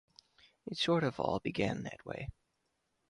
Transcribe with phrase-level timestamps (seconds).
[0.65, 2.29] It sort of all began that way.